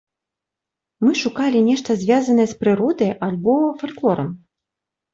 [1.05, 3.57] Мы шукалі нешта звязанае з прыродай альбо
[3.87, 4.29] фальклорам.